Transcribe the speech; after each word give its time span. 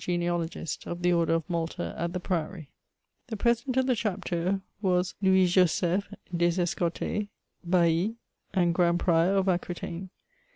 genealogist 0.03 0.87
of 0.87 1.03
the 1.03 1.13
Order 1.13 1.35
of 1.35 1.47
Malta 1.47 1.93
at 1.95 2.11
the 2.11 2.19
Priory. 2.19 2.71
The 3.27 3.37
President 3.37 3.77
of 3.77 3.85
the 3.85 3.95
Chapter 3.95 4.61
was 4.81 5.13
Loids 5.21 5.51
Joseph 5.51 6.11
des 6.35 6.47
Eseo 6.47 6.91
tals, 6.91 7.27
Bailli 7.69 8.15
and 8.51 8.73
Grand 8.73 8.99
Prior 8.99 9.35
of 9.35 9.47
Aquitaine. 9.47 10.09